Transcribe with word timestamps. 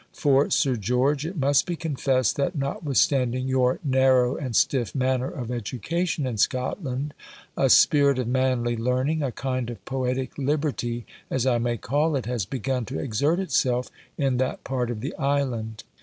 For, 0.13 0.49
Sir 0.49 0.77
George, 0.77 1.27
it 1.27 1.37
must 1.37 1.67
be 1.67 1.75
confessed 1.75 2.35
that, 2.37 2.55
notwithstanding 2.55 3.47
your 3.47 3.77
narrow 3.83 4.35
and 4.35 4.55
stiff 4.55 4.95
manner 4.95 5.29
of 5.29 5.51
education 5.51 6.25
in 6.25 6.39
Scotland, 6.39 7.13
a 7.55 7.69
spirit 7.69 8.17
of 8.17 8.27
manly 8.27 8.75
learning, 8.75 9.21
a 9.21 9.31
kind 9.31 9.69
of 9.69 9.85
poetic 9.85 10.35
liberty, 10.39 11.05
as 11.29 11.45
I 11.45 11.59
may 11.59 11.77
call 11.77 12.15
it, 12.15 12.25
has 12.25 12.45
begun 12.47 12.83
to 12.85 12.97
exert 12.97 13.37
itself 13.39 13.91
in 14.17 14.37
that 14.37 14.63
part 14.63 14.89
of 14.89 15.01
the 15.01 15.13
island. 15.17 15.83